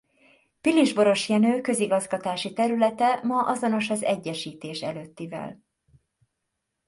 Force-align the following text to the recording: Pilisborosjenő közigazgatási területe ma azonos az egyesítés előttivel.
Pilisborosjenő 0.61 1.61
közigazgatási 1.61 2.53
területe 2.53 3.19
ma 3.23 3.43
azonos 3.45 3.89
az 3.89 4.03
egyesítés 4.03 4.81
előttivel. 4.81 5.63